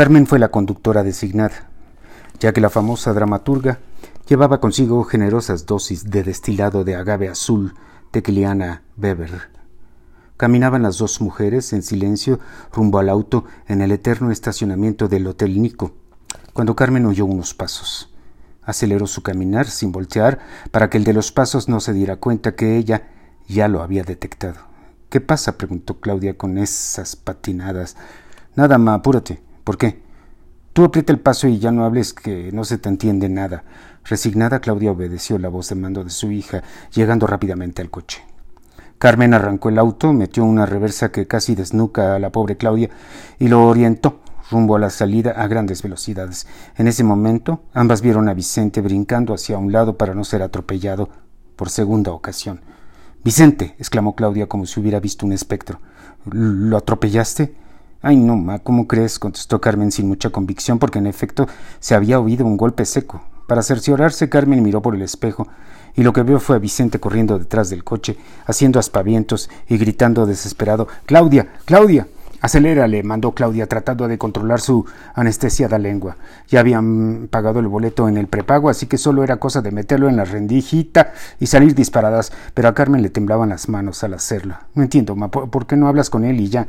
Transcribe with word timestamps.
Carmen 0.00 0.26
fue 0.26 0.38
la 0.38 0.50
conductora 0.50 1.02
designada, 1.02 1.68
ya 2.38 2.54
que 2.54 2.62
la 2.62 2.70
famosa 2.70 3.12
dramaturga 3.12 3.80
llevaba 4.26 4.58
consigo 4.58 5.04
generosas 5.04 5.66
dosis 5.66 6.08
de 6.08 6.22
destilado 6.22 6.84
de 6.84 6.96
agave 6.96 7.28
azul 7.28 7.74
de 8.10 8.22
Kiliana 8.22 8.82
Weber. 8.96 9.50
Caminaban 10.38 10.82
las 10.82 10.96
dos 10.96 11.20
mujeres 11.20 11.74
en 11.74 11.82
silencio 11.82 12.40
rumbo 12.72 12.98
al 12.98 13.10
auto 13.10 13.44
en 13.68 13.82
el 13.82 13.92
eterno 13.92 14.30
estacionamiento 14.30 15.06
del 15.06 15.26
Hotel 15.26 15.60
Nico, 15.60 15.92
cuando 16.54 16.74
Carmen 16.74 17.04
oyó 17.04 17.26
unos 17.26 17.52
pasos. 17.52 18.08
Aceleró 18.62 19.06
su 19.06 19.22
caminar 19.22 19.66
sin 19.66 19.92
voltear 19.92 20.38
para 20.70 20.88
que 20.88 20.96
el 20.96 21.04
de 21.04 21.12
los 21.12 21.30
pasos 21.30 21.68
no 21.68 21.78
se 21.78 21.92
diera 21.92 22.16
cuenta 22.16 22.56
que 22.56 22.78
ella 22.78 23.10
ya 23.48 23.68
lo 23.68 23.82
había 23.82 24.02
detectado. 24.02 24.60
¿Qué 25.10 25.20
pasa? 25.20 25.58
preguntó 25.58 26.00
Claudia 26.00 26.38
con 26.38 26.56
esas 26.56 27.16
patinadas. 27.16 27.98
Nada, 28.56 28.78
ma, 28.78 28.94
apúrate. 28.94 29.49
¿Por 29.70 29.78
qué? 29.78 30.02
Tú 30.72 30.82
aprieta 30.82 31.12
el 31.12 31.20
paso 31.20 31.46
y 31.46 31.60
ya 31.60 31.70
no 31.70 31.84
hables 31.84 32.12
que 32.12 32.50
no 32.50 32.64
se 32.64 32.76
te 32.76 32.88
entiende 32.88 33.28
nada. 33.28 33.62
Resignada, 34.04 34.58
Claudia 34.58 34.90
obedeció 34.90 35.38
la 35.38 35.48
voz 35.48 35.68
de 35.68 35.76
mando 35.76 36.02
de 36.02 36.10
su 36.10 36.32
hija, 36.32 36.64
llegando 36.92 37.28
rápidamente 37.28 37.80
al 37.80 37.88
coche. 37.88 38.20
Carmen 38.98 39.32
arrancó 39.32 39.68
el 39.68 39.78
auto, 39.78 40.12
metió 40.12 40.44
una 40.44 40.66
reversa 40.66 41.12
que 41.12 41.28
casi 41.28 41.54
desnuca 41.54 42.16
a 42.16 42.18
la 42.18 42.32
pobre 42.32 42.56
Claudia 42.56 42.90
y 43.38 43.46
lo 43.46 43.64
orientó 43.64 44.18
rumbo 44.50 44.74
a 44.74 44.80
la 44.80 44.90
salida 44.90 45.30
a 45.30 45.46
grandes 45.46 45.84
velocidades. 45.84 46.48
En 46.76 46.88
ese 46.88 47.04
momento, 47.04 47.62
ambas 47.72 48.02
vieron 48.02 48.28
a 48.28 48.34
Vicente 48.34 48.80
brincando 48.80 49.34
hacia 49.34 49.56
un 49.56 49.70
lado 49.70 49.96
para 49.96 50.16
no 50.16 50.24
ser 50.24 50.42
atropellado 50.42 51.10
por 51.54 51.70
segunda 51.70 52.10
ocasión. 52.10 52.60
Vicente, 53.22 53.76
exclamó 53.78 54.16
Claudia 54.16 54.48
como 54.48 54.66
si 54.66 54.80
hubiera 54.80 54.98
visto 54.98 55.24
un 55.24 55.32
espectro. 55.32 55.78
¿Lo 56.24 56.76
atropellaste? 56.76 57.59
Ay, 58.02 58.16
no, 58.16 58.36
ma, 58.36 58.60
¿cómo 58.60 58.88
crees? 58.88 59.18
contestó 59.18 59.60
Carmen 59.60 59.92
sin 59.92 60.08
mucha 60.08 60.30
convicción, 60.30 60.78
porque 60.78 60.98
en 60.98 61.06
efecto 61.06 61.46
se 61.80 61.94
había 61.94 62.18
oído 62.18 62.46
un 62.46 62.56
golpe 62.56 62.86
seco. 62.86 63.20
Para 63.46 63.62
cerciorarse, 63.62 64.30
Carmen 64.30 64.62
miró 64.62 64.80
por 64.80 64.94
el 64.94 65.02
espejo 65.02 65.48
y 65.94 66.02
lo 66.02 66.14
que 66.14 66.22
vio 66.22 66.40
fue 66.40 66.56
a 66.56 66.60
Vicente 66.60 66.98
corriendo 66.98 67.38
detrás 67.38 67.68
del 67.68 67.84
coche, 67.84 68.16
haciendo 68.46 68.78
aspavientos 68.78 69.50
y 69.68 69.76
gritando 69.76 70.24
desesperado 70.24 70.88
Claudia, 71.04 71.48
Claudia. 71.66 72.06
Acelérale, 72.40 73.02
mandó 73.02 73.32
Claudia, 73.32 73.66
tratando 73.66 74.08
de 74.08 74.16
controlar 74.16 74.62
su 74.62 74.86
anestesiada 75.14 75.78
lengua. 75.78 76.16
Ya 76.48 76.60
habían 76.60 77.28
pagado 77.30 77.60
el 77.60 77.68
boleto 77.68 78.08
en 78.08 78.16
el 78.16 78.28
prepago, 78.28 78.70
así 78.70 78.86
que 78.86 78.96
solo 78.96 79.22
era 79.22 79.36
cosa 79.36 79.60
de 79.60 79.72
meterlo 79.72 80.08
en 80.08 80.16
la 80.16 80.24
rendijita 80.24 81.12
y 81.38 81.48
salir 81.48 81.74
disparadas, 81.74 82.32
pero 82.54 82.68
a 82.68 82.74
Carmen 82.74 83.02
le 83.02 83.10
temblaban 83.10 83.50
las 83.50 83.68
manos 83.68 84.02
al 84.04 84.14
hacerlo. 84.14 84.54
No 84.74 84.82
entiendo, 84.82 85.16
ma, 85.16 85.30
¿por 85.30 85.66
qué 85.66 85.76
no 85.76 85.86
hablas 85.86 86.08
con 86.08 86.24
él 86.24 86.40
y 86.40 86.48
ya? 86.48 86.66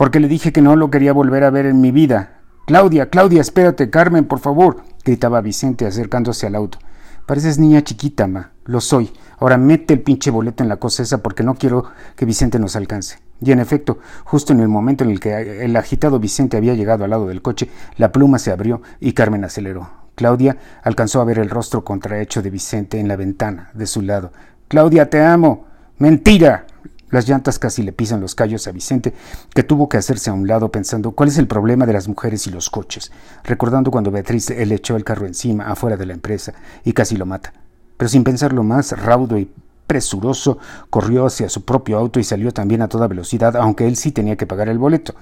Porque 0.00 0.18
le 0.18 0.28
dije 0.28 0.50
que 0.50 0.62
no 0.62 0.76
lo 0.76 0.90
quería 0.90 1.12
volver 1.12 1.44
a 1.44 1.50
ver 1.50 1.66
en 1.66 1.82
mi 1.82 1.90
vida. 1.90 2.40
Claudia, 2.66 3.10
Claudia, 3.10 3.42
espérate, 3.42 3.90
Carmen, 3.90 4.24
por 4.24 4.38
favor, 4.38 4.78
gritaba 5.04 5.42
Vicente 5.42 5.84
acercándose 5.84 6.46
al 6.46 6.54
auto. 6.54 6.78
Pareces 7.26 7.58
niña 7.58 7.84
chiquita, 7.84 8.26
ma. 8.26 8.52
Lo 8.64 8.80
soy. 8.80 9.12
Ahora 9.38 9.58
mete 9.58 9.92
el 9.92 10.00
pinche 10.00 10.30
boleto 10.30 10.62
en 10.62 10.70
la 10.70 10.78
cosa 10.78 11.02
esa 11.02 11.22
porque 11.22 11.42
no 11.42 11.54
quiero 11.56 11.84
que 12.16 12.24
Vicente 12.24 12.58
nos 12.58 12.76
alcance. 12.76 13.18
Y 13.42 13.52
en 13.52 13.60
efecto, 13.60 13.98
justo 14.24 14.54
en 14.54 14.60
el 14.60 14.68
momento 14.68 15.04
en 15.04 15.10
el 15.10 15.20
que 15.20 15.66
el 15.66 15.76
agitado 15.76 16.18
Vicente 16.18 16.56
había 16.56 16.72
llegado 16.72 17.04
al 17.04 17.10
lado 17.10 17.26
del 17.26 17.42
coche, 17.42 17.68
la 17.98 18.10
pluma 18.10 18.38
se 18.38 18.52
abrió 18.52 18.80
y 19.00 19.12
Carmen 19.12 19.44
aceleró. 19.44 19.90
Claudia 20.14 20.56
alcanzó 20.82 21.20
a 21.20 21.26
ver 21.26 21.38
el 21.38 21.50
rostro 21.50 21.84
contrahecho 21.84 22.40
de 22.40 22.48
Vicente 22.48 22.98
en 23.00 23.06
la 23.06 23.16
ventana 23.16 23.68
de 23.74 23.86
su 23.86 24.00
lado. 24.00 24.32
Claudia, 24.66 25.10
te 25.10 25.22
amo. 25.22 25.66
Mentira. 25.98 26.64
Las 27.10 27.28
llantas 27.28 27.58
casi 27.58 27.82
le 27.82 27.92
pisan 27.92 28.20
los 28.20 28.34
callos 28.34 28.66
a 28.68 28.72
Vicente, 28.72 29.14
que 29.54 29.62
tuvo 29.62 29.88
que 29.88 29.96
hacerse 29.96 30.30
a 30.30 30.32
un 30.32 30.46
lado 30.46 30.70
pensando 30.70 31.12
cuál 31.12 31.28
es 31.28 31.38
el 31.38 31.46
problema 31.46 31.86
de 31.86 31.92
las 31.92 32.08
mujeres 32.08 32.46
y 32.46 32.50
los 32.50 32.70
coches, 32.70 33.10
recordando 33.44 33.90
cuando 33.90 34.10
Beatriz 34.10 34.50
le 34.50 34.74
echó 34.74 34.96
el 34.96 35.04
carro 35.04 35.26
encima 35.26 35.64
afuera 35.70 35.96
de 35.96 36.06
la 36.06 36.12
empresa 36.12 36.54
y 36.84 36.92
casi 36.92 37.16
lo 37.16 37.26
mata. 37.26 37.52
Pero 37.96 38.08
sin 38.08 38.24
pensarlo 38.24 38.62
más, 38.62 38.92
raudo 38.92 39.38
y 39.38 39.50
presuroso, 39.86 40.58
corrió 40.88 41.26
hacia 41.26 41.48
su 41.48 41.64
propio 41.64 41.98
auto 41.98 42.20
y 42.20 42.24
salió 42.24 42.52
también 42.52 42.80
a 42.80 42.88
toda 42.88 43.08
velocidad, 43.08 43.56
aunque 43.56 43.88
él 43.88 43.96
sí 43.96 44.12
tenía 44.12 44.36
que 44.36 44.46
pagar 44.46 44.68
el 44.68 44.78
boleto. 44.78 45.14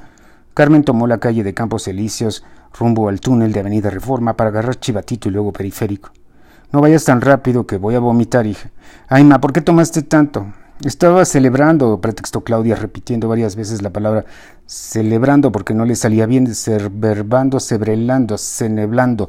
Carmen 0.53 0.85
tomó 0.85 1.07
la 1.07 1.19
calle 1.19 1.43
de 1.43 1.55
Campos 1.55 1.89
Elíseos 1.89 2.45
rumbo 2.79 3.09
al 3.09 3.21
túnel 3.21 3.53
de 3.53 3.61
Avenida 3.61 3.91
Reforma 3.91 4.37
para 4.37 4.51
agarrar 4.51 4.79
Chivatito 4.79 5.29
y 5.29 5.33
luego 5.33 5.53
Periférico. 5.53 6.11
No 6.71 6.81
vayas 6.81 7.05
tan 7.05 7.21
rápido 7.21 7.67
que 7.67 7.79
voy 7.79 7.95
a 7.95 8.01
vomitar, 8.01 8.47
hija. 8.47 8.71
Ay, 9.09 9.25
ma, 9.25 9.41
¿por 9.41 9.53
qué 9.53 9.61
tomaste 9.61 10.03
tanto? 10.03 10.53
Estaba 10.85 11.25
celebrando, 11.25 12.01
pretextó 12.01 12.43
Claudia, 12.43 12.77
repitiendo 12.77 13.29
varias 13.29 13.57
veces 13.57 13.83
la 13.83 13.91
palabra 13.91 14.25
celebrando 14.67 15.51
porque 15.51 15.75
no 15.75 15.85
le 15.85 15.97
salía 15.97 16.27
bien, 16.27 16.49
verbando, 16.93 17.59
sebrelando, 17.59 18.39
ceneblando. 18.39 19.29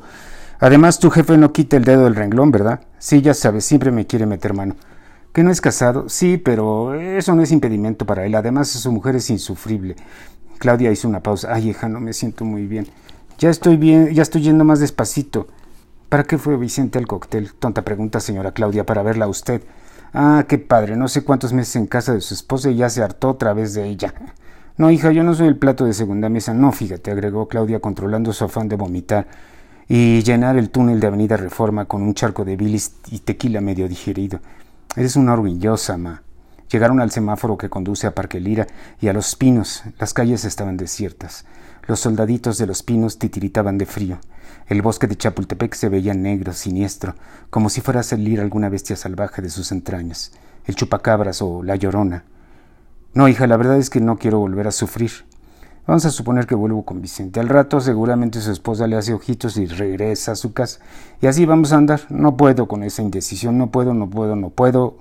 Además, 0.59 0.99
tu 0.99 1.09
jefe 1.09 1.37
no 1.37 1.51
quita 1.51 1.77
el 1.77 1.85
dedo 1.85 2.03
del 2.03 2.15
renglón, 2.15 2.51
¿verdad? 2.51 2.81
Sí, 2.99 3.21
ya 3.21 3.33
sabes, 3.33 3.65
siempre 3.65 3.91
me 3.91 4.05
quiere 4.05 4.27
meter 4.27 4.53
mano. 4.53 4.75
¿Que 5.33 5.41
no 5.41 5.49
es 5.49 5.59
casado? 5.61 6.07
Sí, 6.09 6.37
pero 6.37 6.93
eso 6.93 7.33
no 7.33 7.41
es 7.41 7.51
impedimento 7.51 8.05
para 8.05 8.25
él. 8.25 8.35
Además, 8.35 8.67
su 8.67 8.91
mujer 8.91 9.15
es 9.15 9.29
insufrible. 9.29 9.95
Claudia 10.59 10.91
hizo 10.91 11.07
una 11.07 11.23
pausa. 11.23 11.53
Ay, 11.53 11.69
hija, 11.69 11.89
no 11.89 11.99
me 11.99 12.13
siento 12.13 12.45
muy 12.45 12.67
bien. 12.67 12.87
Ya 13.39 13.49
estoy 13.49 13.77
bien, 13.77 14.13
ya 14.13 14.21
estoy 14.21 14.41
yendo 14.41 14.65
más 14.65 14.79
despacito. 14.81 15.47
¿Para 16.09 16.25
qué 16.25 16.37
fue 16.37 16.57
Vicente 16.57 16.99
al 16.99 17.07
cóctel? 17.07 17.53
Tonta 17.53 17.83
pregunta, 17.83 18.19
señora 18.19 18.51
Claudia, 18.51 18.85
para 18.85 19.01
verla 19.01 19.25
a 19.25 19.29
usted. 19.29 19.61
Ah, 20.13 20.45
qué 20.47 20.57
padre, 20.57 20.95
no 20.95 21.07
sé 21.07 21.23
cuántos 21.23 21.53
meses 21.53 21.75
en 21.75 21.85
casa 21.85 22.13
de 22.13 22.21
su 22.21 22.33
esposa 22.33 22.69
y 22.69 22.75
ya 22.75 22.89
se 22.89 23.03
hartó 23.03 23.29
otra 23.29 23.53
vez 23.53 23.73
de 23.73 23.87
ella. 23.87 24.13
No, 24.77 24.89
hija, 24.89 25.11
yo 25.11 25.23
no 25.23 25.33
soy 25.33 25.47
el 25.47 25.57
plato 25.57 25.85
de 25.85 25.93
segunda 25.93 26.29
mesa. 26.29 26.53
No, 26.53 26.71
fíjate, 26.71 27.11
agregó 27.11 27.47
Claudia 27.47 27.79
controlando 27.79 28.31
su 28.33 28.45
afán 28.45 28.69
de 28.69 28.75
vomitar 28.77 29.27
y 29.87 30.23
llenar 30.23 30.57
el 30.57 30.69
túnel 30.69 30.99
de 30.99 31.07
Avenida 31.07 31.35
Reforma 31.35 31.85
con 31.85 32.01
un 32.01 32.13
charco 32.13 32.45
de 32.45 32.55
bilis 32.55 32.95
y 33.11 33.19
tequila 33.19 33.59
medio 33.59 33.87
digerido. 33.87 34.39
Eres 34.95 35.15
una 35.15 35.33
orgullosa, 35.33 35.97
ma. 35.97 36.23
Llegaron 36.71 37.01
al 37.01 37.11
semáforo 37.11 37.57
que 37.57 37.69
conduce 37.69 38.05
a 38.05 38.13
Parque 38.13 38.39
Lira 38.39 38.67
y 39.01 39.07
a 39.07 39.13
Los 39.13 39.35
Pinos. 39.35 39.83
Las 39.97 40.13
calles 40.13 40.45
estaban 40.45 40.77
desiertas. 40.77 41.45
Los 41.87 42.01
soldaditos 42.01 42.59
de 42.59 42.67
los 42.67 42.83
pinos 42.83 43.17
titiritaban 43.17 43.79
de 43.79 43.87
frío. 43.87 44.19
El 44.67 44.83
bosque 44.83 45.07
de 45.07 45.15
Chapultepec 45.15 45.73
se 45.73 45.89
veía 45.89 46.13
negro, 46.13 46.53
siniestro, 46.53 47.15
como 47.49 47.69
si 47.69 47.81
fuera 47.81 48.01
a 48.01 48.03
salir 48.03 48.39
alguna 48.39 48.69
bestia 48.69 48.95
salvaje 48.95 49.41
de 49.41 49.49
sus 49.49 49.71
entrañas, 49.71 50.31
el 50.65 50.75
chupacabras 50.75 51.41
o 51.41 51.63
la 51.63 51.75
llorona. 51.75 52.23
No, 53.15 53.27
hija, 53.27 53.47
la 53.47 53.57
verdad 53.57 53.77
es 53.77 53.89
que 53.89 53.99
no 53.99 54.19
quiero 54.19 54.37
volver 54.37 54.67
a 54.67 54.71
sufrir. 54.71 55.11
Vamos 55.87 56.05
a 56.05 56.11
suponer 56.11 56.45
que 56.45 56.53
vuelvo 56.53 56.85
con 56.85 57.01
Vicente. 57.01 57.39
Al 57.39 57.49
rato 57.49 57.81
seguramente 57.81 58.41
su 58.41 58.51
esposa 58.51 58.85
le 58.85 58.95
hace 58.95 59.15
ojitos 59.15 59.57
y 59.57 59.65
regresa 59.65 60.33
a 60.33 60.35
su 60.35 60.53
casa. 60.53 60.79
Y 61.19 61.25
así 61.25 61.47
vamos 61.47 61.73
a 61.73 61.77
andar. 61.77 62.01
No 62.09 62.37
puedo 62.37 62.67
con 62.67 62.83
esa 62.83 63.01
indecisión. 63.01 63.57
No 63.57 63.71
puedo, 63.71 63.95
no 63.95 64.07
puedo, 64.07 64.35
no 64.35 64.51
puedo. 64.51 64.97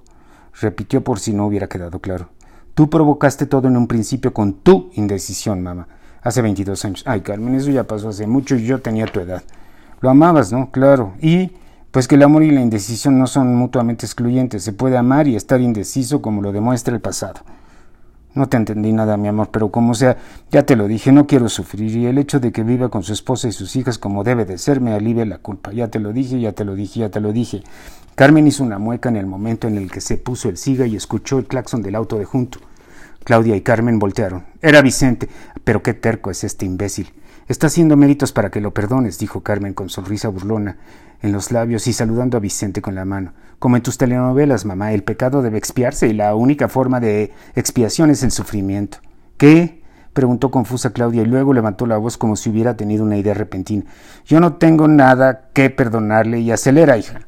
Repitió 0.61 1.05
por 1.05 1.21
si 1.21 1.33
no 1.33 1.47
hubiera 1.47 1.69
quedado 1.69 2.01
claro. 2.01 2.29
Tú 2.75 2.91
provocaste 2.91 3.47
todo 3.47 3.69
en 3.69 3.77
un 3.77 3.87
principio 3.87 4.33
con 4.33 4.55
tu 4.55 4.91
indecisión, 4.95 5.63
mamá. 5.63 5.89
Hace 6.23 6.43
22 6.43 6.85
años. 6.85 7.03
Ay, 7.07 7.21
Carmen, 7.21 7.55
eso 7.55 7.71
ya 7.71 7.85
pasó 7.85 8.09
hace 8.09 8.27
mucho 8.27 8.57
y 8.57 8.65
yo 8.65 8.81
tenía 8.81 9.07
tu 9.07 9.21
edad. 9.21 9.43
Lo 10.01 10.11
amabas, 10.11 10.53
¿no? 10.53 10.71
Claro. 10.71 11.15
Y 11.21 11.53
pues 11.91 12.07
que 12.07 12.17
el 12.17 12.23
amor 12.23 12.43
y 12.43 12.51
la 12.51 12.61
indecisión 12.61 13.19
no 13.19 13.27
son 13.27 13.55
mutuamente 13.55 14.07
excluyentes. 14.07 14.63
Se 14.63 14.73
puede 14.73 14.97
amar 14.97 15.27
y 15.27 15.37
estar 15.37 15.61
indeciso 15.61 16.23
como 16.23 16.43
lo 16.43 16.53
demuestra 16.53 16.95
el 16.95 17.01
pasado. 17.01 17.41
No 18.39 18.49
te 18.49 18.57
entendí 18.57 18.93
nada, 18.93 19.17
mi 19.17 19.27
amor, 19.27 19.49
pero 19.51 19.73
como 19.73 19.95
sea, 19.95 20.17
ya 20.53 20.63
te 20.63 20.77
lo 20.77 20.87
dije, 20.87 21.11
no 21.11 21.27
quiero 21.27 21.49
sufrir 21.49 21.97
y 21.97 22.07
el 22.07 22.19
hecho 22.19 22.39
de 22.39 22.53
que 22.53 22.63
viva 22.63 22.89
con 22.89 23.03
su 23.03 23.13
esposa 23.13 23.49
y 23.49 23.53
sus 23.53 23.75
hijas 23.75 23.99
como 23.99 24.23
debe 24.23 24.45
de 24.45 24.59
ser 24.59 24.81
me 24.81 24.93
alivia 24.93 25.27
la 25.27 25.39
culpa. 25.39 25.73
Ya 25.73 25.89
te 25.89 25.99
lo 25.99 26.13
dije, 26.13 26.39
ya 26.39 26.53
te 26.53 26.65
lo 26.65 26.77
dije, 26.77 27.01
ya 27.01 27.09
te 27.09 27.19
lo 27.19 27.33
dije. 27.33 27.65
Carmen 28.15 28.47
hizo 28.47 28.63
una 28.63 28.79
mueca 28.79 29.09
en 29.09 29.17
el 29.17 29.27
momento 29.27 29.67
en 29.67 29.77
el 29.77 29.91
que 29.91 30.01
se 30.01 30.19
puso 30.19 30.49
el 30.49 30.57
siga 30.57 30.87
y 30.87 30.95
escuchó 30.95 31.39
el 31.39 31.47
claxon 31.47 31.83
del 31.83 31.97
auto 31.97 32.17
de 32.17 32.27
junto. 32.27 32.61
Claudia 33.25 33.57
y 33.57 33.63
Carmen 33.63 33.99
voltearon. 33.99 34.45
Era 34.63 34.83
Vicente. 34.83 35.29
Pero 35.65 35.83
qué 35.83 35.95
terco 35.95 36.31
es 36.31 36.45
este 36.45 36.65
imbécil. 36.65 37.11
Está 37.49 37.69
haciendo 37.69 37.97
méritos 37.97 38.33
para 38.33 38.51
que 38.51 38.61
lo 38.61 38.75
perdones, 38.75 39.19
dijo 39.19 39.43
Carmen 39.43 39.73
con 39.73 39.89
sonrisa 39.89 40.29
burlona 40.29 40.77
en 41.23 41.33
los 41.33 41.51
labios 41.51 41.87
y 41.87 41.95
saludando 41.95 42.37
a 42.37 42.41
Vicente 42.41 42.83
con 42.83 42.95
la 42.95 43.07
mano. 43.07 43.33
Como 43.59 43.77
en 43.77 43.83
tus 43.83 43.97
telenovelas, 43.97 44.67
mamá, 44.67 44.93
el 44.93 45.03
pecado 45.03 45.41
debe 45.41 45.57
expiarse 45.57 46.09
y 46.09 46.13
la 46.13 46.35
única 46.35 46.69
forma 46.69 47.01
de 47.01 47.33
expiación 47.55 48.11
es 48.11 48.23
el 48.23 48.33
sufrimiento. 48.33 48.99
¿Qué? 49.39 49.83
preguntó 50.13 50.51
confusa 50.51 50.93
Claudia 50.93 51.23
y 51.23 51.27
luego 51.27 51.55
levantó 51.55 51.87
la 51.87 51.97
voz 51.97 52.19
como 52.19 52.37
si 52.37 52.51
hubiera 52.51 52.77
tenido 52.77 53.03
una 53.03 53.17
idea 53.17 53.33
repentina. 53.33 53.85
Yo 54.27 54.41
no 54.41 54.57
tengo 54.57 54.87
nada 54.87 55.49
que 55.55 55.71
perdonarle 55.71 56.41
y 56.41 56.51
acelera, 56.51 56.99
hija. 56.99 57.21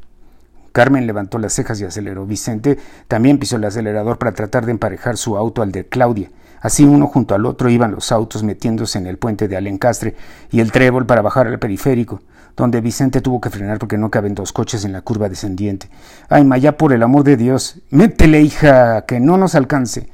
Carmen 0.73 1.07
levantó 1.07 1.39
las 1.39 1.55
cejas 1.55 1.81
y 1.81 1.85
aceleró. 1.85 2.27
Vicente 2.27 2.79
también 3.09 3.39
pisó 3.39 3.57
el 3.57 3.65
acelerador 3.65 4.19
para 4.19 4.33
tratar 4.33 4.67
de 4.67 4.73
emparejar 4.73 5.17
su 5.17 5.37
auto 5.39 5.63
al 5.63 5.73
de 5.73 5.87
Claudia. 5.87 6.31
Así 6.61 6.85
uno 6.85 7.07
junto 7.07 7.35
al 7.35 7.47
otro 7.47 7.71
iban 7.71 7.93
los 7.93 8.13
autos 8.13 8.43
metiéndose 8.43 8.99
en 8.99 9.07
el 9.07 9.19
puente 9.19 9.49
de 9.49 9.57
Alencastre 9.57 10.15
y 10.51 10.61
el 10.61 10.73
trébol 10.73 11.07
para 11.07 11.23
bajar 11.23 11.47
al 11.47 11.59
periférico, 11.59 12.21
donde 12.57 12.81
Vicente 12.81 13.21
tuvo 13.21 13.41
que 13.41 13.51
frenar 13.51 13.79
porque 13.79 13.99
no 13.99 14.11
caben 14.11 14.35
dos 14.35 14.53
coches 14.53 14.85
en 14.85 14.93
la 14.93 15.01
curva 15.01 15.29
descendiente. 15.29 15.89
Ay, 16.29 16.45
Maya, 16.45 16.77
por 16.77 16.93
el 16.93 17.03
amor 17.03 17.25
de 17.25 17.37
Dios, 17.37 17.81
métele, 17.91 18.43
hija, 18.43 19.07
que 19.07 19.21
no 19.21 19.39
nos 19.39 19.55
alcance. 19.55 20.09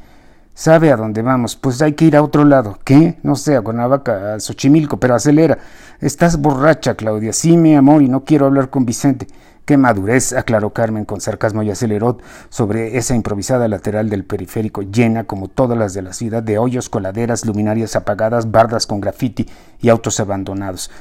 Sabe 0.54 0.90
a 0.90 0.96
dónde 0.96 1.20
vamos, 1.20 1.54
pues 1.54 1.82
hay 1.82 1.92
que 1.92 2.06
ir 2.06 2.16
a 2.16 2.22
otro 2.22 2.44
lado. 2.44 2.78
¿Qué? 2.82 3.18
No 3.22 3.36
sé, 3.36 3.56
a 3.56 3.60
Cuernavaca, 3.60 4.34
a 4.34 4.40
Xochimilco, 4.40 4.98
pero 4.98 5.14
acelera. 5.14 5.58
Estás 6.00 6.40
borracha, 6.40 6.94
Claudia. 6.94 7.34
Sí, 7.34 7.58
mi 7.58 7.74
amor, 7.74 8.00
y 8.00 8.08
no 8.08 8.24
quiero 8.24 8.46
hablar 8.46 8.70
con 8.70 8.86
Vicente. 8.86 9.26
Qué 9.66 9.76
madurez, 9.76 10.32
aclaró 10.32 10.70
Carmen 10.70 11.04
con 11.04 11.20
sarcasmo 11.20 11.64
y 11.64 11.72
aceleró 11.72 12.18
sobre 12.50 12.98
esa 12.98 13.16
improvisada 13.16 13.66
lateral 13.66 14.08
del 14.08 14.24
periférico, 14.24 14.82
llena, 14.82 15.24
como 15.24 15.48
todas 15.48 15.76
las 15.76 15.92
de 15.92 16.02
la 16.02 16.12
ciudad, 16.12 16.40
de 16.40 16.56
hoyos, 16.56 16.88
coladeras, 16.88 17.44
luminarias 17.44 17.96
apagadas, 17.96 18.52
bardas 18.52 18.86
con 18.86 19.00
grafiti 19.00 19.48
y 19.80 19.88
autos 19.88 20.20
abandonados. 20.20 20.92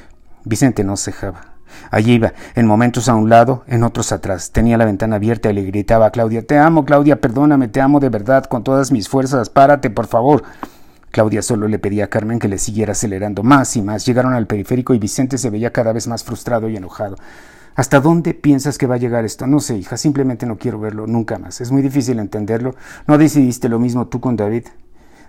Vicente 0.45 0.83
no 0.83 0.97
cejaba. 0.97 1.41
Allí 1.91 2.13
iba, 2.13 2.33
en 2.55 2.65
momentos 2.65 3.07
a 3.07 3.13
un 3.13 3.29
lado, 3.29 3.63
en 3.67 3.83
otros 3.83 4.11
atrás. 4.11 4.49
Tenía 4.51 4.79
la 4.79 4.85
ventana 4.85 5.17
abierta 5.17 5.51
y 5.51 5.53
le 5.53 5.61
gritaba 5.61 6.07
a 6.07 6.11
Claudia 6.11 6.41
Te 6.41 6.57
amo, 6.57 6.85
Claudia, 6.85 7.21
perdóname, 7.21 7.67
te 7.67 7.81
amo 7.81 7.99
de 7.99 8.09
verdad, 8.09 8.45
con 8.45 8.63
todas 8.63 8.91
mis 8.91 9.07
fuerzas, 9.07 9.51
párate, 9.51 9.91
por 9.91 10.07
favor. 10.07 10.41
Claudia 11.11 11.43
solo 11.43 11.67
le 11.67 11.77
pedía 11.77 12.05
a 12.05 12.07
Carmen 12.07 12.39
que 12.39 12.47
le 12.47 12.57
siguiera 12.57 12.93
acelerando 12.93 13.43
más 13.43 13.77
y 13.77 13.83
más. 13.83 14.07
Llegaron 14.07 14.33
al 14.33 14.47
periférico 14.47 14.95
y 14.95 14.99
Vicente 14.99 15.37
se 15.37 15.51
veía 15.51 15.71
cada 15.71 15.93
vez 15.93 16.07
más 16.07 16.23
frustrado 16.23 16.67
y 16.67 16.77
enojado. 16.77 17.15
¿Hasta 17.75 17.99
dónde 17.99 18.33
piensas 18.33 18.77
que 18.77 18.87
va 18.87 18.95
a 18.95 18.97
llegar 18.97 19.25
esto? 19.25 19.47
No 19.47 19.59
sé, 19.59 19.77
hija, 19.77 19.97
simplemente 19.97 20.45
no 20.45 20.57
quiero 20.57 20.79
verlo 20.79 21.07
nunca 21.07 21.37
más. 21.37 21.59
Es 21.59 21.71
muy 21.71 21.81
difícil 21.81 22.19
entenderlo. 22.19 22.75
¿No 23.05 23.17
decidiste 23.17 23.67
lo 23.67 23.79
mismo 23.79 24.07
tú 24.07 24.21
con 24.21 24.37
David? 24.37 24.65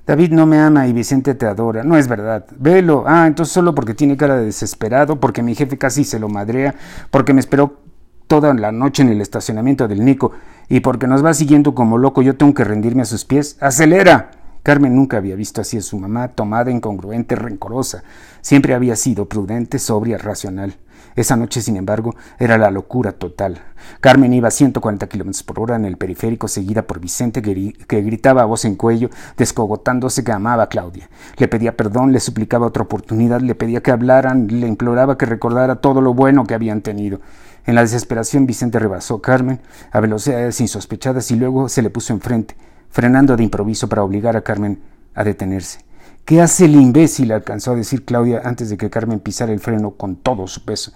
David 0.07 0.31
no 0.31 0.47
me 0.47 0.61
ama 0.61 0.87
y 0.87 0.93
Vicente 0.93 1.35
te 1.35 1.47
adora. 1.47 1.83
No 1.83 1.97
es 1.97 2.07
verdad. 2.07 2.47
Velo. 2.57 3.03
Ah, 3.07 3.27
entonces 3.27 3.53
solo 3.53 3.75
porque 3.75 3.95
tiene 3.95 4.17
cara 4.17 4.37
de 4.37 4.45
desesperado, 4.45 5.19
porque 5.19 5.43
mi 5.43 5.57
jefe 5.57 5.77
casi 5.77 6.05
se 6.05 6.21
lo 6.21 6.29
madrea, 6.29 6.77
porque 7.11 7.35
me 7.35 7.41
esperó 7.41 7.81
toda 8.29 8.55
la 8.55 8.71
noche 8.71 9.03
en 9.03 9.09
el 9.09 9.21
estacionamiento 9.21 9.89
del 9.89 10.05
Nico 10.05 10.33
y 10.69 10.81
porque 10.81 11.07
nos 11.07 11.25
va 11.25 11.35
siguiendo 11.35 11.75
como 11.75 11.99
loco 11.99 12.23
yo 12.23 12.37
tengo 12.37 12.55
que 12.55 12.65
rendirme 12.65 13.03
a 13.03 13.07
sus 13.07 13.25
pies. 13.25 13.57
¡Acelera! 13.61 14.31
Carmen 14.67 14.97
nunca 14.97 15.19
había 15.19 15.37
visto 15.37 15.61
así 15.61 15.77
a 15.77 15.81
su 15.81 15.97
mamá, 15.97 16.27
tomada, 16.27 16.73
incongruente, 16.73 17.37
rencorosa. 17.37 18.03
Siempre 18.41 18.75
había 18.75 18.97
sido 18.97 19.29
prudente, 19.29 19.79
sobria, 19.79 20.19
racional. 20.19 20.75
Esa 21.15 21.37
noche, 21.37 21.63
sin 21.63 21.77
embargo, 21.77 22.17
era 22.41 22.59
la 22.59 22.73
locura 22.73 23.13
total. 23.13 23.61
Carmen 24.01 24.33
iba 24.33 24.49
a 24.49 24.51
140 24.51 25.09
kilómetros 25.09 25.45
por 25.45 25.61
hora 25.61 25.77
en 25.77 25.85
el 25.85 25.97
periférico, 25.97 26.49
seguida 26.49 26.83
por 26.83 26.99
Vicente, 26.99 27.43
que 27.43 28.03
gritaba 28.03 28.43
a 28.43 28.47
voz 28.47 28.65
en 28.65 28.75
cuello, 28.75 29.09
descogotándose 29.37 30.25
que 30.25 30.33
amaba 30.33 30.65
a 30.65 30.69
Claudia. 30.69 31.09
Le 31.37 31.47
pedía 31.47 31.77
perdón, 31.77 32.11
le 32.11 32.19
suplicaba 32.19 32.67
otra 32.67 32.83
oportunidad, 32.83 33.43
le 33.43 33.55
pedía 33.55 33.85
que 33.85 33.93
hablaran, 33.93 34.49
le 34.49 34.67
imploraba 34.67 35.17
que 35.17 35.27
recordara 35.27 35.77
todo 35.77 36.01
lo 36.01 36.13
bueno 36.13 36.45
que 36.45 36.55
habían 36.55 36.81
tenido. 36.81 37.21
En 37.67 37.77
la 37.77 37.83
desesperación, 37.83 38.47
Vicente 38.47 38.81
rebasó 38.81 39.15
a 39.15 39.23
Carmen 39.23 39.61
a 39.93 40.01
velocidades 40.01 40.61
insospechadas 40.61 41.31
y 41.31 41.37
luego 41.37 41.69
se 41.69 41.83
le 41.83 41.91
puso 41.91 42.13
enfrente, 42.13 42.57
frenando 42.91 43.37
de 43.37 43.45
improviso 43.45 43.89
para 43.89 44.03
obligar 44.03 44.37
a 44.37 44.43
Carmen 44.43 44.81
a 45.15 45.25
detenerse. 45.25 45.85
¿Qué 46.25 46.43
hace 46.43 46.65
el 46.65 46.75
imbécil? 46.75 47.33
alcanzó 47.33 47.73
a 47.73 47.77
decir 47.77 48.05
Claudia 48.05 48.43
antes 48.45 48.69
de 48.69 48.77
que 48.77 48.91
Carmen 48.91 49.21
pisara 49.21 49.53
el 49.53 49.61
freno 49.61 49.93
con 49.93 50.17
todo 50.17 50.47
su 50.47 50.65
peso. 50.65 50.93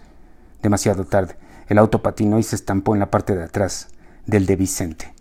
Demasiado 0.63 1.05
tarde. 1.05 1.37
El 1.69 1.79
auto 1.79 2.03
patinó 2.03 2.39
y 2.39 2.43
se 2.43 2.57
estampó 2.57 2.95
en 2.95 3.01
la 3.01 3.11
parte 3.11 3.37
de 3.37 3.45
atrás 3.45 3.89
del 4.27 4.47
de 4.47 4.57
Vicente. 4.57 5.15